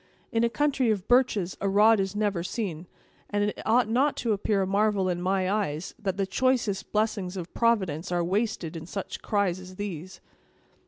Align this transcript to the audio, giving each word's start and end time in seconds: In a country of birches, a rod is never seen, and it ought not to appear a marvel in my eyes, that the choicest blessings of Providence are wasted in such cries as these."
In 0.31 0.43
a 0.43 0.49
country 0.49 0.89
of 0.89 1.07
birches, 1.07 1.55
a 1.61 1.69
rod 1.69 1.99
is 1.99 2.15
never 2.15 2.41
seen, 2.41 2.87
and 3.29 3.43
it 3.43 3.61
ought 3.67 3.87
not 3.87 4.17
to 4.17 4.33
appear 4.33 4.63
a 4.63 4.65
marvel 4.65 5.07
in 5.07 5.21
my 5.21 5.47
eyes, 5.47 5.93
that 5.99 6.17
the 6.17 6.25
choicest 6.25 6.91
blessings 6.91 7.37
of 7.37 7.53
Providence 7.53 8.11
are 8.11 8.23
wasted 8.23 8.75
in 8.75 8.87
such 8.87 9.21
cries 9.21 9.59
as 9.59 9.75
these." 9.75 10.19